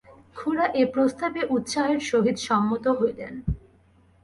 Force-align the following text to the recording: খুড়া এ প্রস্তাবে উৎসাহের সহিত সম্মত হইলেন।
খুড়া 0.35 0.65
এ 0.73 0.83
প্রস্তাবে 0.93 1.41
উৎসাহের 1.55 2.01
সহিত 2.09 2.37
সম্মত 2.47 2.85
হইলেন। 2.99 3.33